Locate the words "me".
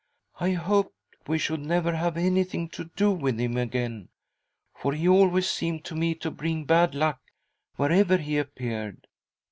5.95-6.15